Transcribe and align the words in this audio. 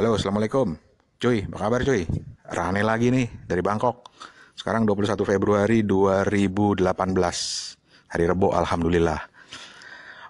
Halo, 0.00 0.16
Assalamualaikum. 0.16 0.80
Cuy, 1.20 1.44
apa 1.44 1.60
kabar 1.60 1.84
cuy? 1.84 2.08
Rane 2.48 2.80
lagi 2.80 3.12
nih 3.12 3.44
dari 3.44 3.60
Bangkok. 3.60 4.08
Sekarang 4.56 4.88
21 4.88 5.12
Februari 5.28 5.84
2018. 5.84 6.88
Hari 8.08 8.24
Rebo, 8.24 8.48
Alhamdulillah. 8.56 9.20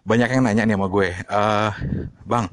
Banyak 0.02 0.26
yang 0.26 0.42
nanya 0.42 0.66
nih 0.66 0.74
sama 0.74 0.90
gue. 0.90 1.14
eh 1.14 1.70
bang, 2.26 2.50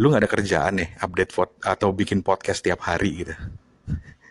lu 0.00 0.08
gak 0.08 0.24
ada 0.24 0.30
kerjaan 0.32 0.80
nih 0.80 0.88
update 1.04 1.36
atau 1.60 1.92
bikin 1.92 2.24
podcast 2.24 2.64
tiap 2.64 2.80
hari 2.88 3.20
gitu. 3.20 3.36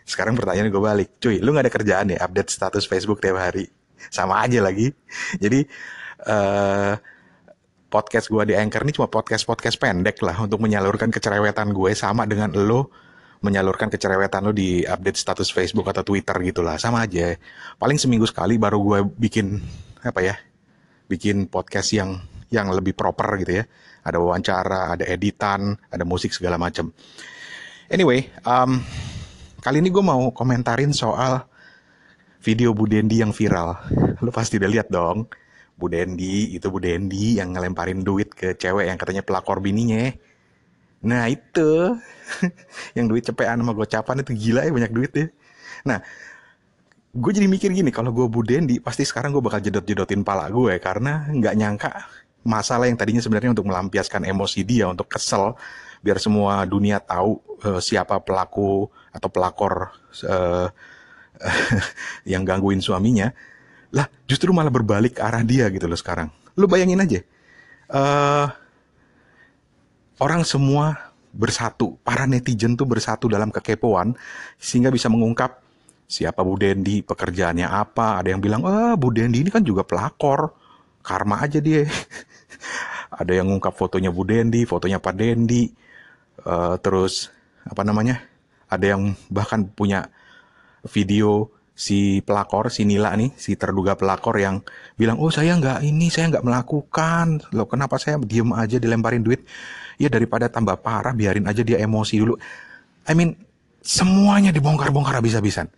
Sekarang 0.02 0.34
pertanyaan 0.34 0.74
gue 0.74 0.82
balik. 0.82 1.22
Cuy, 1.22 1.38
lu 1.38 1.54
gak 1.54 1.70
ada 1.70 1.72
kerjaan 1.78 2.10
nih 2.10 2.18
update 2.18 2.50
status 2.50 2.82
Facebook 2.90 3.22
tiap 3.22 3.38
hari? 3.38 3.70
Sama 4.10 4.42
aja 4.42 4.58
lagi. 4.58 4.90
Jadi, 5.38 5.62
eh 6.26 6.94
podcast 7.86 8.26
gue 8.26 8.42
di 8.50 8.54
Anchor 8.58 8.82
ini 8.82 8.92
cuma 8.94 9.06
podcast-podcast 9.06 9.78
pendek 9.78 10.18
lah 10.26 10.36
untuk 10.42 10.58
menyalurkan 10.58 11.08
kecerewetan 11.08 11.70
gue 11.70 11.94
sama 11.94 12.26
dengan 12.26 12.50
lo 12.54 12.90
menyalurkan 13.44 13.92
kecerewetan 13.92 14.50
lo 14.50 14.52
di 14.52 14.82
update 14.82 15.14
status 15.14 15.52
Facebook 15.54 15.86
atau 15.92 16.02
Twitter 16.02 16.34
gitu 16.42 16.66
lah. 16.66 16.80
Sama 16.80 17.06
aja. 17.06 17.36
Paling 17.78 18.00
seminggu 18.00 18.26
sekali 18.26 18.58
baru 18.58 18.80
gue 18.82 18.98
bikin 19.06 19.60
apa 20.02 20.20
ya 20.24 20.34
bikin 21.06 21.46
podcast 21.46 21.94
yang 21.94 22.18
yang 22.50 22.66
lebih 22.74 22.96
proper 22.98 23.38
gitu 23.38 23.62
ya. 23.62 23.64
Ada 24.02 24.18
wawancara 24.18 24.98
ada 24.98 25.04
editan 25.06 25.78
ada 25.90 26.02
musik 26.02 26.34
segala 26.34 26.58
macam 26.58 26.90
anyway 27.90 28.26
um, 28.46 28.82
kali 29.62 29.82
ini 29.82 29.90
gue 29.90 30.02
mau 30.02 30.30
komentarin 30.34 30.90
soal 30.94 31.42
video 32.42 32.74
Bu 32.74 32.86
Dendi 32.86 33.22
yang 33.22 33.30
viral. 33.30 33.78
Lo 34.22 34.30
pasti 34.30 34.58
udah 34.58 34.70
lihat 34.70 34.88
dong 34.90 35.26
Bu 35.76 35.92
Dendi 35.92 36.56
itu 36.56 36.66
Bu 36.72 36.80
Dendi 36.80 37.36
yang 37.36 37.52
ngelemparin 37.52 38.00
duit 38.00 38.32
ke 38.32 38.56
cewek 38.56 38.88
yang 38.88 38.96
katanya 38.96 39.20
pelakor 39.20 39.60
bininya. 39.60 40.12
Nah 41.04 41.28
itu 41.28 41.92
yang 42.96 43.06
duit 43.06 43.28
cepean 43.28 43.60
sama 43.60 43.76
gocapan 43.76 44.24
itu 44.24 44.32
gila 44.32 44.64
ya 44.64 44.72
banyak 44.72 44.92
duit 44.92 45.12
ya. 45.12 45.26
Nah 45.84 46.00
gue 47.16 47.32
jadi 47.32 47.48
mikir 47.48 47.72
gini 47.72 47.88
kalau 47.92 48.12
gue 48.12 48.28
Bu 48.28 48.44
Dendi 48.44 48.80
pasti 48.80 49.04
sekarang 49.04 49.32
gue 49.32 49.40
bakal 49.40 49.60
jedot-jedotin 49.64 50.20
pala 50.20 50.52
gue 50.52 50.76
karena 50.80 51.28
nggak 51.32 51.54
nyangka 51.56 51.90
masalah 52.44 52.86
yang 52.86 52.96
tadinya 52.96 53.24
sebenarnya 53.24 53.56
untuk 53.56 53.66
melampiaskan 53.66 54.28
emosi 54.28 54.60
dia 54.62 54.86
untuk 54.86 55.08
kesel 55.08 55.56
biar 56.04 56.20
semua 56.20 56.62
dunia 56.68 57.00
tahu 57.00 57.40
uh, 57.64 57.80
siapa 57.80 58.20
pelaku 58.20 58.86
atau 59.10 59.28
pelakor 59.32 59.90
uh, 60.28 60.68
yang 62.32 62.44
gangguin 62.44 62.84
suaminya 62.84 63.32
lah 63.96 64.06
justru 64.28 64.52
malah 64.52 64.68
berbalik 64.68 65.16
ke 65.16 65.22
arah 65.24 65.40
dia 65.40 65.72
gitu 65.72 65.88
loh 65.88 65.96
sekarang. 65.96 66.28
Lu 66.60 66.68
bayangin 66.68 67.00
aja 67.00 67.20
uh, 67.90 68.46
orang 70.18 70.42
semua 70.42 71.12
bersatu 71.36 72.00
para 72.00 72.24
netizen 72.24 72.74
tuh 72.74 72.88
bersatu 72.88 73.28
dalam 73.28 73.52
kekepoan 73.52 74.16
sehingga 74.56 74.88
bisa 74.88 75.12
mengungkap 75.12 75.60
siapa 76.08 76.40
Bu 76.40 76.56
Dendi 76.56 77.04
pekerjaannya 77.04 77.68
apa. 77.68 78.22
Ada 78.22 78.32
yang 78.34 78.40
bilang 78.40 78.62
ah 78.64 78.96
Bu 78.96 79.12
Dendi 79.12 79.44
ini 79.44 79.50
kan 79.52 79.62
juga 79.62 79.84
pelakor 79.84 80.54
karma 81.04 81.44
aja 81.44 81.60
dia. 81.60 81.84
Ada 83.20 83.38
yang 83.38 83.52
ngungkap 83.52 83.76
fotonya 83.76 84.10
Bu 84.10 84.24
Dendi 84.26 84.64
fotonya 84.64 84.98
Pak 84.98 85.14
Dendi. 85.14 85.68
Uh, 86.46 86.78
terus 86.78 87.32
apa 87.66 87.82
namanya 87.82 88.22
ada 88.70 88.94
yang 88.94 89.18
bahkan 89.26 89.66
punya 89.66 90.06
video 90.86 91.50
si 91.76 92.24
pelakor, 92.24 92.72
si 92.72 92.88
Nila 92.88 93.12
nih, 93.12 93.36
si 93.36 93.52
terduga 93.52 94.00
pelakor 94.00 94.40
yang 94.40 94.64
bilang, 94.96 95.20
oh 95.20 95.28
saya 95.28 95.52
nggak 95.60 95.84
ini, 95.84 96.08
saya 96.08 96.32
nggak 96.32 96.44
melakukan, 96.48 97.44
loh 97.52 97.68
kenapa 97.68 98.00
saya 98.00 98.16
diem 98.16 98.48
aja 98.56 98.80
dilemparin 98.80 99.20
duit? 99.20 99.44
Ya 100.00 100.08
daripada 100.08 100.48
tambah 100.48 100.80
parah, 100.80 101.12
biarin 101.12 101.44
aja 101.44 101.60
dia 101.60 101.76
emosi 101.76 102.14
dulu. 102.16 102.34
I 103.04 103.12
mean, 103.12 103.36
semuanya 103.84 104.56
dibongkar-bongkar 104.56 105.20
habis-habisan. 105.20 105.68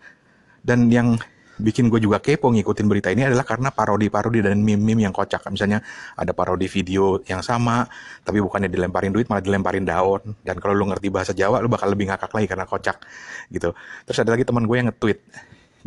Dan 0.62 0.87
yang 0.87 1.19
bikin 1.58 1.91
gue 1.91 1.98
juga 1.98 2.22
kepo 2.22 2.54
ngikutin 2.54 2.87
berita 2.87 3.10
ini 3.10 3.26
adalah 3.26 3.42
karena 3.42 3.75
parodi-parodi 3.75 4.38
dan 4.47 4.62
meme-meme 4.62 5.10
yang 5.10 5.14
kocak. 5.14 5.42
Misalnya 5.50 5.82
ada 6.14 6.31
parodi 6.31 6.70
video 6.70 7.19
yang 7.26 7.42
sama, 7.42 7.82
tapi 8.22 8.38
bukannya 8.38 8.70
dilemparin 8.70 9.10
duit, 9.10 9.26
malah 9.26 9.42
dilemparin 9.42 9.82
daun. 9.82 10.22
Dan 10.47 10.62
kalau 10.62 10.78
lu 10.78 10.87
ngerti 10.94 11.10
bahasa 11.10 11.34
Jawa, 11.34 11.58
lu 11.58 11.66
bakal 11.66 11.91
lebih 11.91 12.06
ngakak 12.14 12.31
lagi 12.31 12.47
karena 12.47 12.66
kocak 12.70 13.03
gitu. 13.50 13.75
Terus 14.06 14.19
ada 14.22 14.31
lagi 14.38 14.47
teman 14.47 14.64
gue 14.66 14.76
yang 14.78 14.88
nge-tweet, 14.94 15.19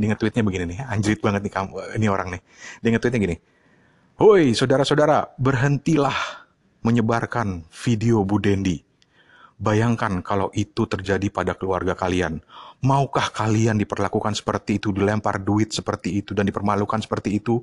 dia 0.02 0.10
nge-tweetnya 0.12 0.42
begini 0.42 0.66
nih, 0.74 0.80
anjrit 0.90 1.22
banget 1.22 1.46
nih 1.46 1.54
kamu, 1.54 1.72
ini 1.96 2.08
orang 2.10 2.28
nih. 2.34 2.42
Dia 2.82 2.90
nge-tweetnya 2.98 3.22
gini, 3.22 3.36
Hoi 4.22 4.54
saudara-saudara, 4.54 5.34
berhentilah 5.38 6.14
menyebarkan 6.86 7.66
video 7.70 8.22
Bu 8.22 8.38
Dendi. 8.38 8.82
Bayangkan 9.62 10.26
kalau 10.26 10.50
itu 10.58 10.90
terjadi 10.90 11.30
pada 11.30 11.54
keluarga 11.54 11.94
kalian. 11.94 12.42
Maukah 12.82 13.30
kalian 13.30 13.78
diperlakukan 13.78 14.34
seperti 14.34 14.82
itu, 14.82 14.90
dilempar 14.90 15.38
duit 15.38 15.70
seperti 15.70 16.22
itu, 16.22 16.34
dan 16.34 16.50
dipermalukan 16.50 16.98
seperti 16.98 17.38
itu? 17.38 17.62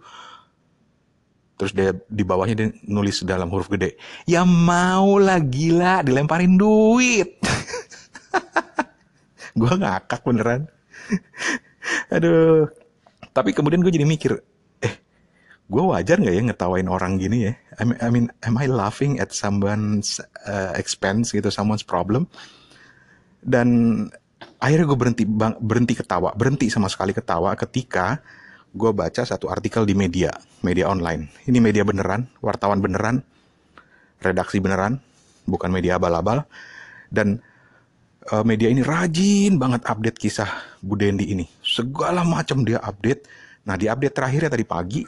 Terus 1.59 1.75
dia 1.75 1.91
di 2.07 2.23
bawahnya 2.23 2.55
dia 2.55 2.69
nulis 2.87 3.27
dalam 3.27 3.51
huruf 3.51 3.67
gede, 3.67 3.99
ya 4.31 4.47
mau 4.47 5.19
lah 5.19 5.43
gila, 5.43 6.07
dilemparin 6.07 6.55
duit. 6.55 7.39
gue 9.59 9.73
ngakak 9.75 10.23
beneran. 10.23 10.71
Aduh. 12.09 12.69
Tapi 13.35 13.51
kemudian 13.55 13.83
gue 13.85 13.93
jadi 13.93 14.07
mikir, 14.09 14.33
eh, 14.83 14.95
gue 15.69 15.83
wajar 15.85 16.19
nggak 16.19 16.35
ya 16.35 16.43
ngetawain 16.51 16.89
orang 16.89 17.21
gini 17.21 17.51
ya? 17.51 17.53
I 17.79 17.83
mean, 17.87 17.99
I 18.03 18.09
mean 18.11 18.27
am 18.43 18.57
I 18.59 18.67
laughing 18.67 19.23
at 19.23 19.31
someone's 19.31 20.19
uh, 20.47 20.75
expense 20.75 21.31
gitu, 21.31 21.51
someone's 21.53 21.87
problem? 21.87 22.27
Dan 23.43 23.69
akhirnya 24.59 24.87
gue 24.91 24.99
berhenti 24.99 25.25
bang, 25.29 25.55
berhenti 25.63 25.95
ketawa, 25.95 26.35
berhenti 26.35 26.67
sama 26.73 26.91
sekali 26.91 27.15
ketawa 27.15 27.55
ketika 27.55 28.19
gue 28.75 28.91
baca 28.91 29.23
satu 29.23 29.49
artikel 29.49 29.87
di 29.87 29.95
media, 29.95 30.35
media 30.67 30.91
online. 30.91 31.31
Ini 31.47 31.59
media 31.63 31.87
beneran, 31.87 32.27
wartawan 32.43 32.83
beneran, 32.83 33.23
redaksi 34.23 34.59
beneran, 34.59 34.99
bukan 35.47 35.71
media 35.71 35.97
abal-abal. 35.97 36.45
Dan 37.09 37.41
uh, 38.33 38.45
media 38.45 38.69
ini 38.69 38.85
rajin 38.85 39.57
banget 39.57 39.85
update 39.89 40.19
kisah 40.21 40.49
Bu 40.85 40.95
Dendi 40.95 41.33
ini. 41.33 41.47
Segala 41.65 42.23
macam 42.23 42.63
dia 42.63 42.81
update. 42.81 43.25
Nah, 43.65 43.77
di 43.77 43.89
update 43.89 44.15
terakhirnya 44.17 44.51
tadi 44.53 44.65
pagi, 44.65 45.03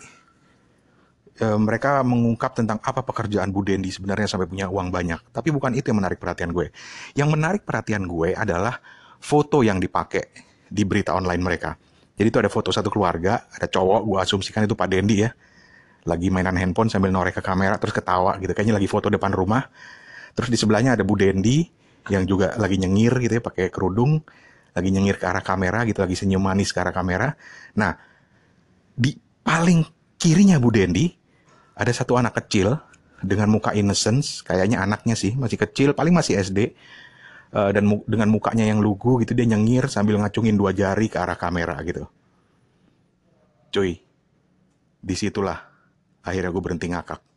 uh, 1.44 1.58
mereka 1.60 2.00
mengungkap 2.04 2.52
tentang 2.56 2.78
apa 2.80 3.00
pekerjaan 3.04 3.52
Bu 3.52 3.64
Dendi 3.64 3.92
sebenarnya 3.92 4.28
sampai 4.28 4.48
punya 4.48 4.68
uang 4.68 4.88
banyak. 4.88 5.32
Tapi 5.32 5.48
bukan 5.52 5.76
itu 5.76 5.92
yang 5.92 5.98
menarik 6.00 6.20
perhatian 6.20 6.50
gue. 6.52 6.72
Yang 7.16 7.28
menarik 7.32 7.62
perhatian 7.64 8.04
gue 8.08 8.32
adalah 8.36 8.80
foto 9.20 9.60
yang 9.60 9.76
dipakai 9.76 10.24
di 10.70 10.82
berita 10.86 11.12
online 11.12 11.42
mereka. 11.42 11.76
Jadi 12.20 12.28
itu 12.28 12.38
ada 12.40 12.52
foto 12.52 12.68
satu 12.68 12.92
keluarga, 12.92 13.48
ada 13.48 13.64
cowok, 13.64 14.00
gue 14.04 14.18
asumsikan 14.20 14.68
itu 14.68 14.76
Pak 14.76 14.88
Dendi 14.92 15.24
ya. 15.24 15.32
Lagi 16.04 16.32
mainan 16.32 16.56
handphone 16.56 16.88
sambil 16.88 17.12
norek 17.12 17.40
ke 17.40 17.42
kamera, 17.44 17.76
terus 17.80 17.96
ketawa 17.96 18.36
gitu. 18.40 18.52
Kayaknya 18.52 18.76
lagi 18.76 18.88
foto 18.88 19.08
depan 19.08 19.32
rumah. 19.32 19.68
Terus 20.36 20.52
di 20.52 20.56
sebelahnya 20.60 20.96
ada 20.96 21.04
Bu 21.04 21.16
Dendi, 21.16 21.79
yang 22.08 22.24
juga 22.24 22.56
lagi 22.56 22.80
nyengir 22.80 23.12
gitu 23.20 23.38
ya 23.38 23.42
pakai 23.44 23.68
kerudung 23.68 24.24
lagi 24.70 24.88
nyengir 24.88 25.18
ke 25.18 25.26
arah 25.26 25.42
kamera 25.42 25.82
gitu 25.84 26.00
lagi 26.00 26.14
senyum 26.16 26.40
manis 26.40 26.70
ke 26.70 26.78
arah 26.80 26.94
kamera. 26.94 27.34
Nah 27.76 27.92
di 28.94 29.12
paling 29.44 29.84
kirinya 30.16 30.56
Bu 30.56 30.70
Dendi 30.72 31.10
ada 31.76 31.92
satu 31.92 32.16
anak 32.16 32.38
kecil 32.44 32.78
dengan 33.20 33.52
muka 33.52 33.76
innocence 33.76 34.40
kayaknya 34.40 34.80
anaknya 34.80 35.12
sih 35.12 35.36
masih 35.36 35.60
kecil 35.60 35.92
paling 35.92 36.16
masih 36.16 36.40
SD 36.40 36.72
uh, 37.52 37.70
dan 37.74 37.84
mu 37.84 38.00
dengan 38.08 38.32
mukanya 38.32 38.64
yang 38.64 38.80
lugu 38.80 39.20
gitu 39.20 39.36
dia 39.36 39.44
nyengir 39.44 39.90
sambil 39.92 40.16
ngacungin 40.20 40.56
dua 40.56 40.72
jari 40.72 41.12
ke 41.12 41.20
arah 41.20 41.36
kamera 41.36 41.76
gitu. 41.84 42.08
Cuy 43.70 44.00
di 45.00 45.14
situlah 45.16 45.56
akhirnya 46.20 46.52
gue 46.52 46.62
berhenti 46.62 46.86
ngakak 46.92 47.29